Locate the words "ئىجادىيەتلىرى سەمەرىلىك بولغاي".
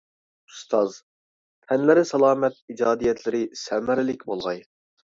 2.73-4.69